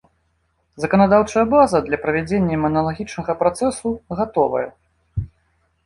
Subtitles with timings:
[0.85, 3.87] Заканадаўчая база для правядзення маналагічнага працэсу
[4.23, 4.67] гатовая.